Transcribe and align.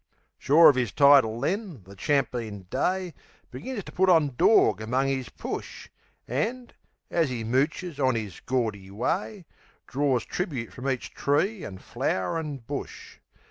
Sure 0.39 0.67
of 0.67 0.79
'is 0.79 0.91
title 0.91 1.39
then, 1.39 1.83
the 1.83 1.95
champeen 1.95 2.65
Day 2.71 3.13
Begins 3.51 3.83
to 3.83 3.91
put 3.91 4.09
on 4.09 4.33
dawg 4.35 4.81
among 4.81 5.09
'is 5.09 5.29
push, 5.29 5.89
An', 6.27 6.71
as 7.11 7.29
he 7.29 7.43
mooches 7.43 7.99
on 8.03 8.15
'is 8.17 8.39
gaudy 8.39 8.89
way, 8.89 9.45
Drors 9.87 10.25
tribute 10.25 10.73
from 10.73 10.89
each 10.89 11.13
tree 11.13 11.63
an' 11.63 11.77
flow'r 11.77 12.39
an' 12.39 12.57
bush. 12.65 13.19